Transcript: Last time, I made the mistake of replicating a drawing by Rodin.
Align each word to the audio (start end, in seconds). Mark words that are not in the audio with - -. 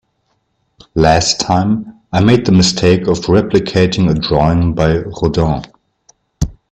Last 0.95 1.39
time, 1.39 1.99
I 2.11 2.21
made 2.23 2.47
the 2.47 2.51
mistake 2.51 3.01
of 3.01 3.19
replicating 3.27 4.09
a 4.09 4.15
drawing 4.15 4.73
by 4.73 4.97
Rodin. 4.97 5.61